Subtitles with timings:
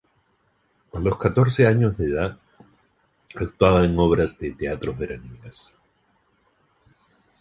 [0.93, 2.39] A los catorce años de edad
[3.35, 5.71] actuaba en obras de teatro veraniegas.